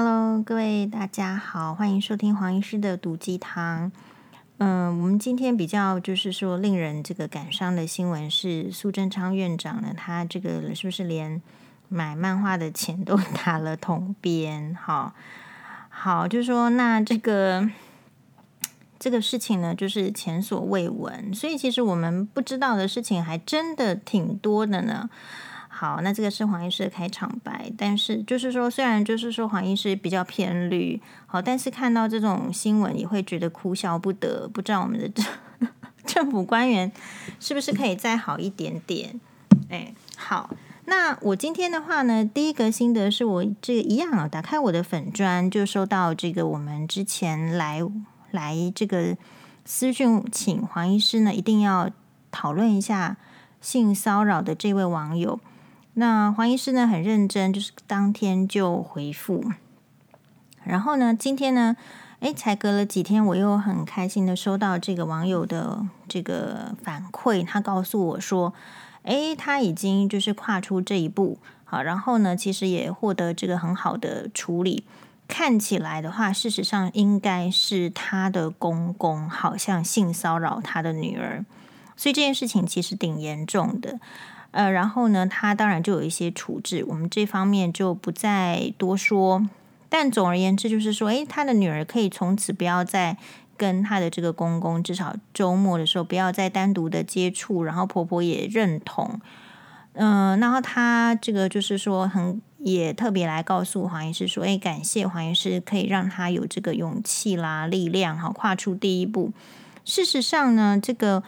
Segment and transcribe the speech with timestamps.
[0.00, 3.90] Hello，各位大家好，欢迎收听黄医师的毒鸡汤。
[4.58, 11.42] 嗯，我们今天比较就是说令人这个感伤的新闻是苏贞昌院长呢，他这个是不是连
[11.88, 14.72] 买漫画的钱都 打了统编？
[14.80, 15.14] 好，
[15.88, 17.68] 好，就是说那这个
[19.00, 25.10] 这个事情呢，就是前所未闻，所以其实我们不知道的事情还真的挺多的呢。
[25.80, 35.24] 好，那这个是黄医师的开场白，但是就是说，虽然就是说黄医师比较偏绿，好，但是看到这种新闻也会觉得哭笑不得，不知道我们的政
[36.04, 36.90] 政府官员
[37.38, 39.20] 是不是可以再好一点点？
[39.70, 40.50] 哎，好，
[40.86, 47.80] 那我今天的话呢，第一个心得是我这个一样啊，打开我的粉专就收到这个我们之前来
[48.32, 49.16] 来这个
[49.64, 51.88] 私讯，请黄医师呢一定要
[52.32, 53.16] 讨论一下
[53.60, 55.38] 性骚扰的这位网友。
[55.98, 59.42] 那黄医师呢很认真，就是当天就回复。
[60.62, 61.76] 然后呢，今天呢，
[62.20, 68.54] 诶，才隔了几天，我又很开心的收到这个网友的这个反馈，他告诉我说，
[69.02, 74.84] 诶，他已经就是跨出这一步，好，然后呢，其实也获得这个很好的处理。
[75.26, 81.44] 看起来的话，事实上应该是他的公公好像性骚扰他的女儿，
[81.96, 83.98] 所以这件事情其实挺严重的。
[84.50, 89.46] 呃，然后呢，他当然就有一些处置，我们这方面就不再多说。
[89.90, 93.18] 但总而言之，就是说，诶，他的女儿可以从此不要再
[93.58, 97.62] 跟他的这个公公，至少周末的时候不要再单独的接触。
[97.62, 99.20] 然后婆婆也认同，
[99.92, 109.32] 嗯、然后他这个就是说很，也特别来告诉黄医师说，诶，感谢黄医师可以让他有这个勇气啦、力量，哈，跨出第一步。
[109.84, 111.22] 事实上呢，这个。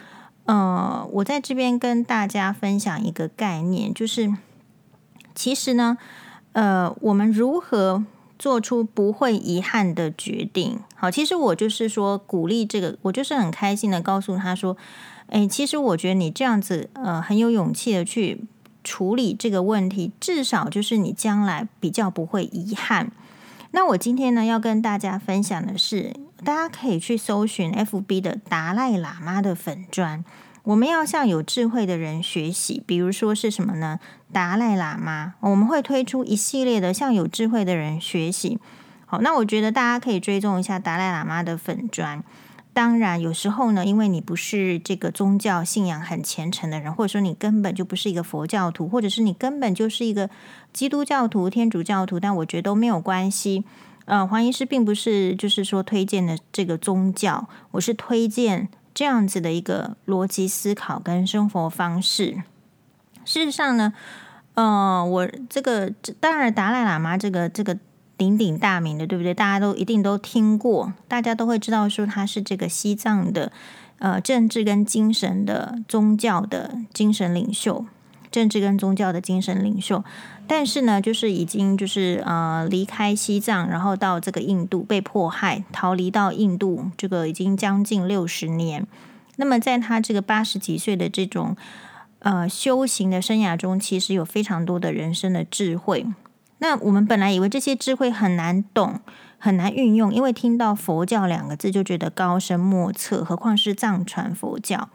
[0.51, 4.35] 呃，我在这边跟大家分享一个概念，就是
[5.33, 5.97] 其实呢，
[6.51, 8.03] 呃，我们如何
[8.37, 10.77] 做出不会遗憾的决定？
[10.93, 14.75] 好，其实我就是说鼓励这个，我就是很开心的告诉他说，
[15.27, 18.43] 哎，其实我觉得你这样子，呃，很有勇气的去
[18.83, 23.13] 处理这个问题，至少就是你将来比较不会遗憾。
[23.71, 30.23] 那我今天呢，要跟大家分享的是，大家可以去搜寻 FB 的达赖喇嘛的粉砖。
[30.63, 33.99] 我们要向有智慧的人学习，比如说是什么呢？
[34.31, 38.59] 达赖喇嘛，我们会推出一系列的向有智慧的人学习。
[39.05, 42.23] 好，那我觉得大家可以追踪一下达赖喇嘛的粉砖。
[42.73, 50.29] 当然，有时候呢，因为你不是这个宗教信仰很虔诚的人，或者说你根本就不是一个佛教徒，或者是你根本就是一个。
[50.73, 53.65] 基督教徒、天主教徒，但我觉得都没有关系。
[54.05, 62.41] 呃，黄医师并不是就是说推荐的这个宗教，我是推荐这样子的一个逻辑思考跟生活方式。
[63.25, 63.91] 事实上呢，
[64.53, 67.77] 呃，我这个当然达赖喇嘛这个这个
[68.21, 69.33] 鼎鼎大名的，对不对？
[69.33, 73.51] 大家都一定都听过，大家都会知道说他是这个西藏的
[73.97, 77.83] 呃政治跟精神的宗教的精神领袖。
[78.29, 80.05] 政治跟宗教的精神领袖，
[80.45, 88.85] 但是呢，就是已经就是呃离开西藏，然后到这个印度被迫害，逃离到印度，这个已经将近六十年。
[89.37, 91.57] 那么在他这个八十几岁的这种
[92.19, 96.05] 呃修行的生涯中，其实有非常多的人生的智慧。
[96.61, 99.01] 那我们本来以为这些智慧很难懂、
[99.37, 104.89] 很难运用，因为听到佛教两个字就觉得高深莫测，何况是藏传佛教。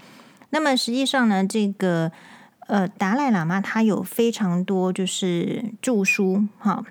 [0.50, 2.10] 那么实际上呢，这个。
[2.68, 6.84] 呃，达赖喇嘛他有非常多就是著书，哈。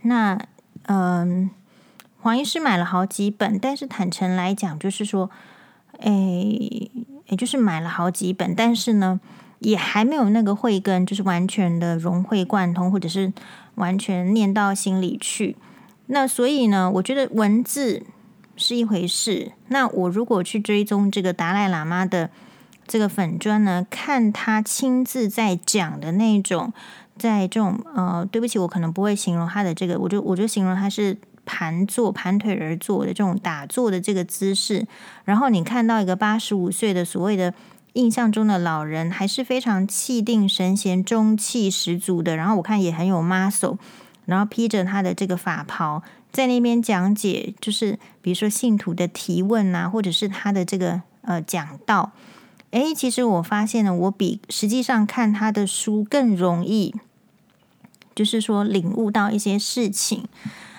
[0.00, 0.40] 那
[0.84, 1.50] 嗯、
[2.18, 5.30] 黄医师买了好几本，但是坦诚来讲，就是说，
[5.98, 6.10] 哎，
[7.26, 9.20] 也就是买了好几本，但是呢，
[9.60, 13.32] 也还没有那个慧根，就是完全的融会贯通，或者是
[13.76, 15.56] 完全念到心里去。
[16.06, 18.02] 那所以呢，我觉得文字
[18.56, 19.52] 是一回事。
[19.68, 22.28] 那我如果去追踪这个达赖喇嘛的。
[22.86, 26.72] 这个粉砖呢，看他亲自在讲的那种，
[27.16, 31.16] 在这种呃，对不起，我可能不会形容他的这个，我就我就形容他是
[31.46, 34.84] 盘坐、盘腿而坐的这种打坐的这个姿势。
[35.24, 37.54] 然后你看到一个八十五岁的所谓的
[37.94, 42.36] 印象中的老人，还是非常气定神闲、中气十足的。
[42.36, 43.78] 然后我看也很有 muscle，
[44.26, 52.12] 然后披着他的这个法袍，在那边讲解，就是比如说信徒的提问啊，或者是他的这个呃讲道。
[52.70, 56.94] 诶，其实我发现呢，我比实际上看他的书更容易，
[58.14, 60.28] 就是说领悟到一些事情。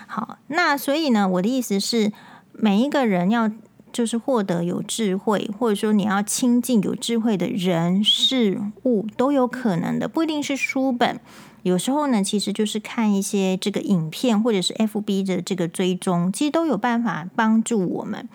[0.07, 2.13] 好，那所以呢，我的意思是，
[2.53, 3.51] 每一个人要
[3.91, 11.19] 就是获得有智慧，或者说你要亲近有智慧的人事物都有可能的，不一定是书本。
[11.63, 18.27] 有时候呢，其实就是看一些这个影片或者是 FB 的这个追踪，其实都有办法帮助我们。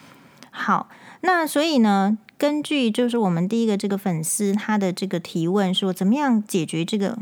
[0.51, 0.89] 好，
[1.23, 7.19] 那所以呢，根据就是我们第一个这个粉丝他的这个提问说，怎么样解决这个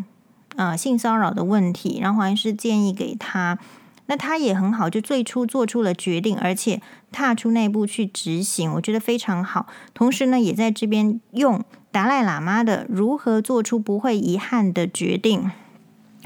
[0.56, 3.58] 啊、呃、性骚扰的问题，然后黄医师建议给他。
[4.06, 6.80] 那他也很好，就最初做出了决定，而且
[7.10, 9.66] 踏出那步去执行，我觉得非常好。
[9.94, 15.50] 同时呢，也在这边用达赖喇嘛的如何做出不会遗憾的决定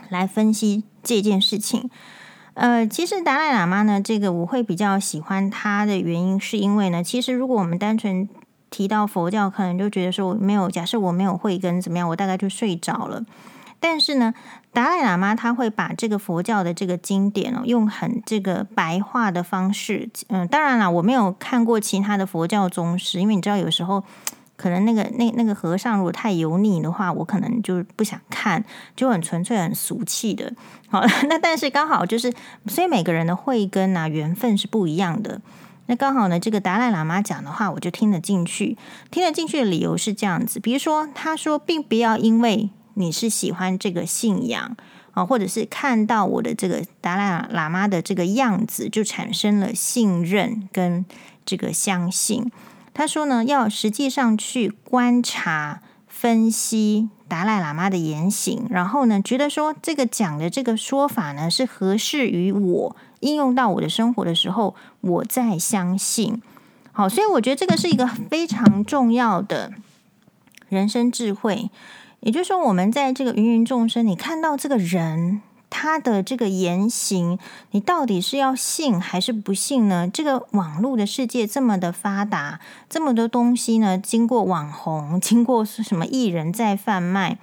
[0.09, 1.89] 来分析这件事情。
[2.55, 8.29] 呃，其实达赖喇嘛呢，这个我会比较喜欢他的原因，是因为呢，其实如果我们单纯
[8.71, 13.25] 提到佛教，可能就觉得说我没有，假设我没有慧根怎么样，我大概就睡着了。
[13.79, 14.35] 但是呢，
[14.79, 24.05] 达赖喇嘛他会把这个佛教的这个经典哦，用很这个白话的方式，嗯，当然了，我没有看过其他的佛教宗师，因为你知道有时候
[24.57, 28.65] 可能那个那那个和尚如果太油腻的话，我可能就不想看，
[28.95, 30.53] 就很纯粹很俗气的。
[30.89, 32.33] 好， 那但是刚好就是，
[32.69, 35.41] 所以每个人的慧根啊缘分是不一样的。
[35.87, 38.79] 那刚好呢，这个达赖喇嘛讲的话，我就听得进去。
[39.11, 44.77] 听得进去的理由是这样子，比如说他说，并不要因为你是喜欢这个信仰
[45.13, 51.07] 啊，或者是看到我的这个达赖喇嘛的这个样子，就产生了信任跟
[51.47, 52.51] 这个相信。
[52.93, 66.43] 他说呢，要实际上去观察、分析达赖喇嘛的言行，然后呢，觉得说这个讲的这个说法呢是合适于我应用到我的生活的时候，我再相信。
[66.91, 69.73] 好，所以我觉得这个是一个非常重要的
[70.69, 71.71] 人生智慧。
[72.21, 77.39] 也就是说，我们在这个芸芸众生，你看到这个人他的这个言行，
[77.71, 80.09] 你到底是要信还是不信呢？
[80.13, 87.39] 这个网络的世界这么的发达，这么多东西呢，经过网红，经过什么艺人在贩卖，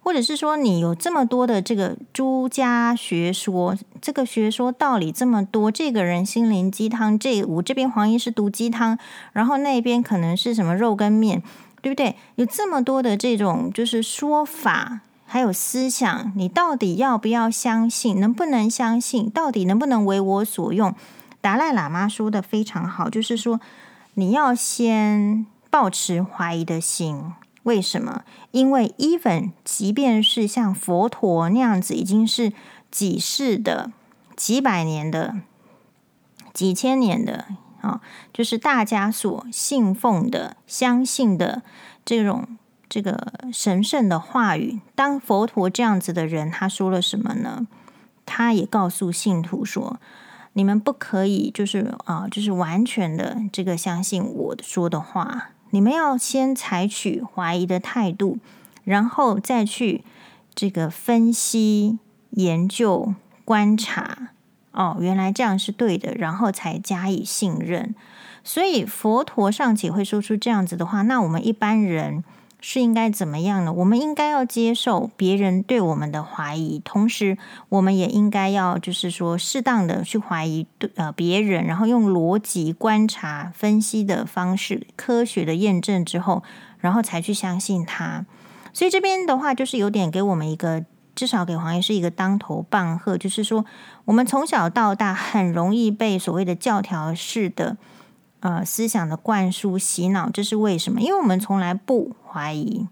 [0.00, 8.98] 或者是说你有这么多的这个诸家学说，这个学说道理这么多，这个人心灵鸡汤，这我这边黄医师毒鸡汤，
[9.32, 11.42] 然后那边可能是什么肉跟面。
[11.80, 12.16] 对不对？
[12.36, 18.18] 有这么多的这种就是说法，还有思想，你到底要不要相信？
[18.20, 19.28] 能不能相信？
[19.30, 20.94] 到底能不能为我所用？
[21.40, 23.60] 达赖喇嘛说的非常好，就是说
[24.14, 27.32] 你要先保持怀疑的心。
[27.62, 28.24] 为什么？
[28.50, 32.52] 因为 even 即便是像佛陀那样子，已经是
[32.90, 33.92] 几世的、
[34.34, 35.36] 几百年的、
[36.52, 37.44] 几千年的。
[37.80, 38.00] 啊，
[38.32, 41.62] 就是大家所信奉的、相信的
[42.04, 42.58] 这种
[42.88, 44.80] 这个神圣的话语。
[44.94, 47.66] 当佛陀这样子的人，他说了什么呢？
[48.26, 49.98] 他也告诉信徒说
[50.52, 55.50] ：“你们不可以，就是啊，就是完全的这个相信我说的话。
[55.70, 58.38] 你们要先采取怀疑的态度，
[58.84, 60.04] 然后再去
[60.54, 61.98] 这个分析、
[62.30, 63.14] 研究、
[63.44, 64.30] 观察。”
[64.78, 67.96] 哦，原来这样是对的，然后才加以信任。
[68.44, 72.22] 所以佛陀尚且会说出这样子的话，那我们一般人
[72.60, 73.72] 是应该怎么样呢？
[73.72, 77.36] 我们应该要接受别人对我们的怀疑，同时
[77.70, 86.44] 我们也应该要就是说适当的去怀疑对呃别人，然后用逻辑观察分析的方式，科学的验证之后，
[86.78, 88.24] 然后才去相信他。
[88.72, 90.84] 所以这边的话，就是有点给我们一个。
[91.18, 93.64] 至少给黄医师一个当头棒喝，就是说，
[94.04, 97.76] 我们从小到大很容易被所谓的教条式的
[98.38, 101.00] 呃思想的灌输洗脑，这是为什么？
[101.00, 102.86] 因为我们从来不怀疑。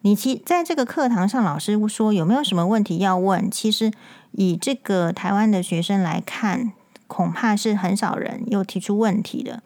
[0.00, 3.50] 你其在这个课堂上，老师说有没有什么问题要问？
[3.50, 3.92] 其实
[4.32, 6.72] 以这个台湾的学生来看，
[7.06, 9.62] 恐怕是很少人又提出问题的。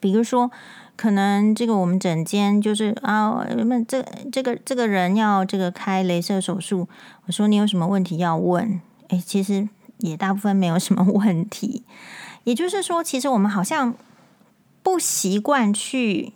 [0.00, 0.50] 比如说。
[0.96, 6.88] 可能这个我们诊间就是啊，那这这个这个人要这个开镭射手术，
[7.26, 8.80] 我说你有什么问题要问？
[9.08, 11.84] 诶，其实也大部分没有什么问题。
[12.44, 13.94] 也就是说，其实我们好像
[14.82, 16.32] 不习惯去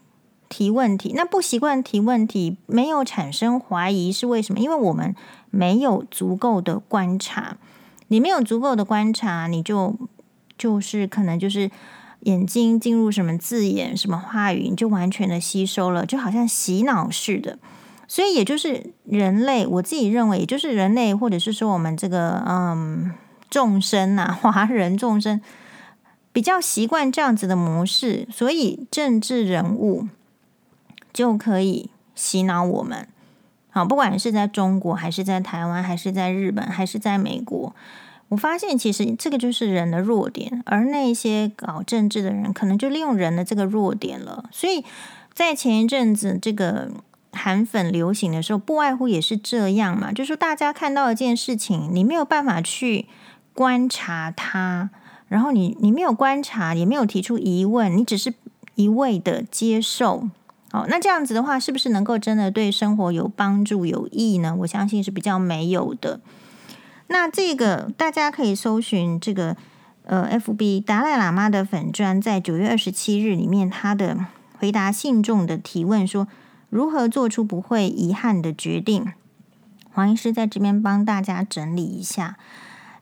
[0.49, 1.15] 提问题。
[1.17, 4.61] 那不习惯提问题，没有产生怀疑是为什么？
[4.61, 5.17] 因为我们
[5.51, 7.57] 没有足够的观察。
[8.09, 9.97] 你没有足够的观察，你就
[10.59, 11.71] 就是可能就是。
[12.21, 17.59] 眼睛进入什么字眼、什么话语，你就完全的吸收了，就好像洗脑似的。
[18.07, 23.13] 所以，也就是人类，我自己认为，也就是人类，或者是说我们这个嗯
[23.49, 25.41] 众生啊，华人众生，
[26.33, 30.09] 比较习惯这样子的模式，所以政治人物
[31.13, 33.07] 就可以洗脑我们。
[33.71, 37.73] 好，不管是在中国，还是在台湾，还是在日本，还是在美国。
[38.31, 44.45] 我发现，其实这个就是人的弱点，而那些搞政治的人，可能就利用人的这个弱点了。
[44.51, 44.85] 所以
[45.35, 46.91] 在前一阵子，这个
[47.33, 53.07] 韩粉流行的时候，不外乎也是这样嘛，就是大家看到一件事情，你没有办法去
[53.53, 54.91] 观察它，
[55.27, 58.33] 然后你你没有观察，也没有提出疑问，你只是
[58.77, 60.29] 一味的接受。
[60.73, 64.55] 哦，那这样子的话，是不是能够真的对生活有帮助、有益呢？
[64.61, 66.21] 我相信是比较没有的。
[67.13, 69.57] 那这个大家可以搜寻这个
[70.05, 74.27] 呃，FB 达赖喇嘛的粉专，在九月二十七日里面，他的
[74.59, 76.29] 回答信众的提问说，
[76.69, 79.13] 如何做出不会遗憾的决定？
[79.93, 82.37] 黄医师在这边帮大家整理一下。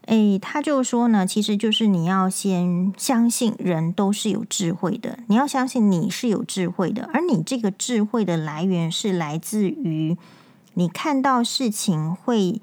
[0.06, 10.16] 诶，他就说呢，其实就是你要先相信人都是有智慧的，你要相信你是有智慧的，而你这个智慧的来源是来自于
[10.72, 12.58] 你看到事情会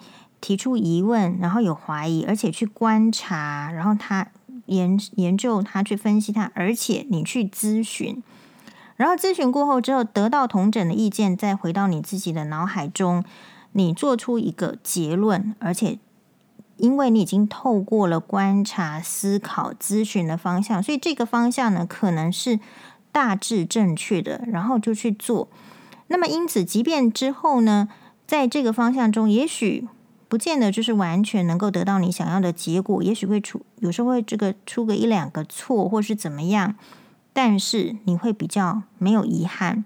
[0.46, 4.28] 提出疑问，然后有怀疑，而且去观察，然后他
[4.68, 8.22] 研研究他去分析他，而且你去咨询，
[8.96, 13.24] 然后咨询过后之后得到同整的意见，再回到你自己的脑海中，
[13.72, 15.98] 你做出一个结论，而且。
[16.78, 22.60] 因为你已经透过了观察、思考、咨询的方向，所以这个方向呢，可能是
[23.14, 25.48] 大致正确的，然后就去做。
[26.08, 27.88] 那么，因此，即便之后呢，
[28.28, 29.88] 在这个方向中，也许
[30.36, 36.76] 不见得就是完全能够得到你想要的结果，也许会出，有时候会这个出个一两个错，或是怎么样，
[37.32, 39.86] 但是你会比较没有遗憾。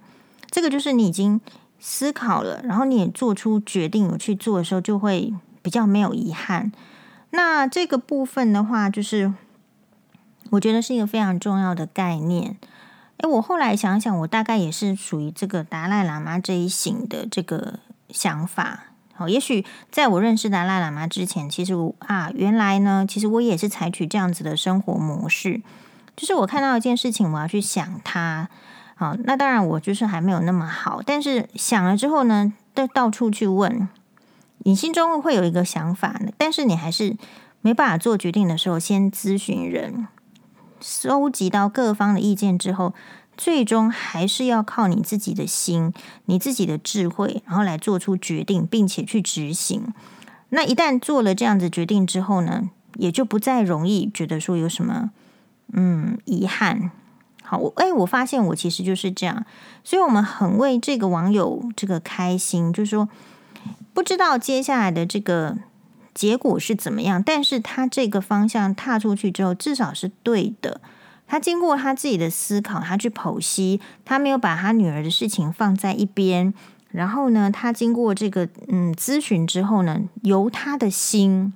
[0.49, 1.39] 这个就是你已经
[1.79, 5.33] 思考了，然后你也做出决定，有去做的时候，就会。
[5.61, 6.71] 比较没有遗憾，
[7.31, 9.33] 那这个部分的话，就是
[10.51, 12.55] 我觉得是一个非常重要的概念。
[13.17, 17.79] 诶，我后来想想，我大概也是属于这个达赖喇嘛这一型的这个
[18.09, 18.85] 想法。
[19.19, 25.61] 哦，也许在我认识达赖喇嘛之前，其实我啊，原来呢，其实我也是采取这样子的生活模式，
[26.15, 28.49] 就是我看到一件事情，我要去想它。
[28.95, 33.87] 好，那当然我就是还没有那么好，但是想了之后呢，都到处去问。
[34.59, 37.15] 你心中会有一个想法，但是你还是
[37.61, 40.05] 没办法做决定的时候，先咨询人，
[40.81, 42.93] 收集到各方的意见之后，
[43.39, 45.93] 最终还是要靠你自己的心、
[46.25, 49.93] 你自己的智慧，然后来做出决定，并且去执行。
[50.49, 55.11] 那一旦做了这样子决定之后呢，也就不再容易觉得说有什么
[55.71, 56.91] 嗯遗憾。
[57.43, 59.45] 好，我哎，我发现我其实就是这样，
[59.85, 63.07] 所以我们很为这个网友这个开心，就是说。
[63.91, 65.57] 不知道接下来的这个
[66.13, 70.79] 结果是怎么样，但是他这个方向踏出去之后，至少是对的。
[71.29, 76.51] 他经过他自己的思考，他去剖析，他没有把他女儿的事情放在一边。
[76.89, 81.53] 然后呢，他经过这个嗯咨询之后呢，由他的心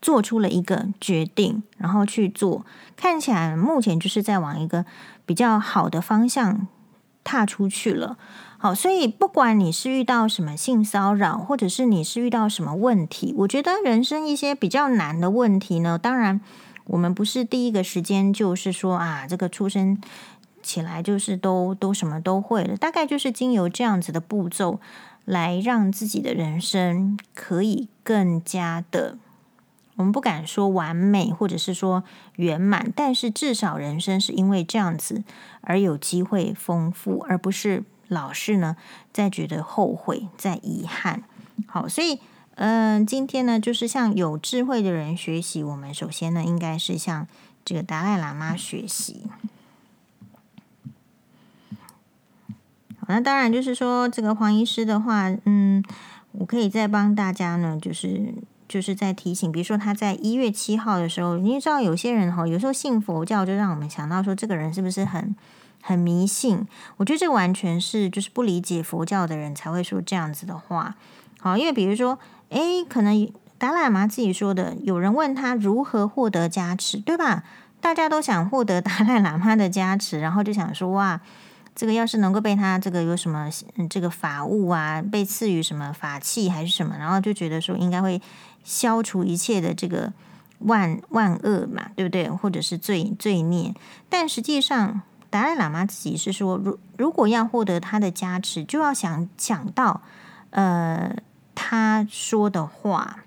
[0.00, 2.64] 做出了一个决定，然后去做。
[2.96, 4.86] 看起来目前就是在往一个
[5.26, 6.66] 比较好的方向
[7.22, 8.16] 踏出去了。
[8.56, 16.40] 好，所以不管你是遇到什么性骚扰，或者是你是遇到什么问题，我觉得人生一些比较难的问题呢，当然
[16.86, 20.00] 我们不是第一个时间就是说啊，这个出生
[20.62, 24.80] 起来就是都都什么都会了，大概就是经由这样子的步骤，
[25.24, 29.16] 来让自己的人生可以更加的，
[29.96, 32.04] 我们不敢说完美，或者是说
[32.36, 35.24] 圆满，但是至少人生是因为这样子
[35.62, 37.84] 而有机会丰富，而不是。
[38.08, 38.76] 老是呢，
[39.14, 41.24] 在觉得后悔，在遗憾。
[41.66, 42.20] 好，所以，
[42.56, 45.62] 嗯、今天呢，就是向有智慧的人学习。
[45.62, 47.26] 我们首先呢，应该是向
[47.64, 49.24] 这个达赖喇嘛学习。
[53.06, 55.82] 那当然就是说，这个黄医师的话，嗯，
[56.32, 58.34] 我可以再帮大家呢，就是
[58.66, 65.34] 就是在提醒，比如说他在一月七号的时候，你知道有些人哈，有时候信佛教，就让我们想到说，这个人是不是很？
[65.86, 70.94] 很迷信，我觉得这完全是就是不理解佛教的人才会说这样子的话。
[71.38, 72.18] 好，因为比如说，
[72.54, 77.42] 诶，可能达赖喇嘛自己说的，有人问他如何获得加持，对吧？
[77.80, 81.20] 大家都想获得达赖喇嘛的加持，然后就想说，哇，
[81.74, 83.50] 这个要是能够被他这个有什么
[83.90, 88.22] 这个法物啊，被赐予什么法器还是什么，然后就觉得说应该会
[88.62, 90.12] 消除一切的这个
[90.60, 92.30] 万万恶嘛，对不对？
[92.30, 93.74] 或者是罪罪孽，
[94.08, 95.02] 但实际上。
[95.30, 100.00] 达赖喇嘛自己是说，如如果要获得他的加持，就要想想到，
[100.50, 101.12] 呃，
[101.54, 103.20] 他说的话。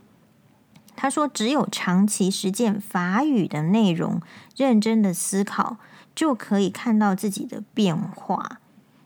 [0.99, 4.19] 他说，只有长期实践法语的内容，
[4.55, 5.77] 认真的思考，
[6.15, 8.59] 就可以看到自己的变化。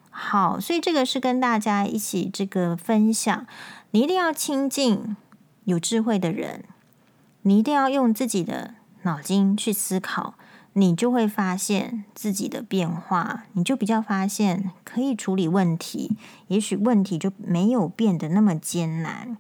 [0.10, 3.46] 好，所以这个是跟大家一起这个分享。
[3.92, 5.18] 你一定要亲近
[5.66, 6.64] 有智慧的人，
[7.42, 10.36] 你一定要用自己的脑筋去思考。
[10.74, 16.16] 你就会发现自己的变化，你就比较发现可以处理问题，
[16.48, 19.36] 也许问题就没有变得那么艰难。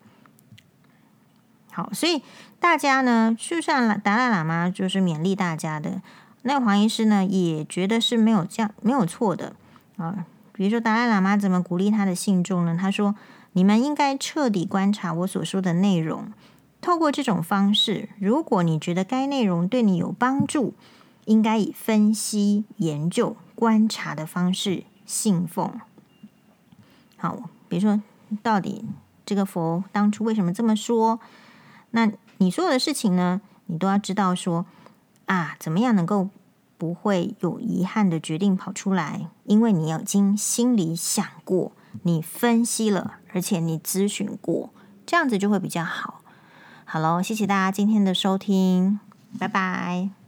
[1.72, 2.22] 好，所以
[2.60, 6.02] 大家呢，就像达赖喇嘛就是勉励大家的，
[6.42, 9.56] 那黄医师呢也觉得是没有这样没有错的
[9.96, 10.26] 啊。
[10.52, 12.78] 比如说达赖喇嘛怎么鼓励他的信众呢？
[12.78, 13.16] 他说
[13.54, 16.34] ：“你们应该彻底观察我所说的内容，
[16.82, 20.74] 透过这种方式，如果你觉得该内容对你有帮助。”
[21.25, 25.80] 应该以分析、研究、观察的方式信奉。
[27.18, 28.01] 好，比如说，
[28.42, 28.86] 到底
[29.25, 31.20] 这个佛当初为什么这么说？
[31.92, 34.66] 那你所有的事情呢，你都要知道说
[35.25, 36.30] 啊，怎么样能够
[36.78, 39.28] 不会有遗憾的决定跑出来？
[39.44, 41.72] 因为你已经心里想过，
[42.04, 44.72] 你分析了，而且你咨询过，
[45.06, 46.22] 这样子就会比较好。
[46.86, 49.00] 好喽，谢谢大家今天的收听，
[49.38, 50.21] 拜拜。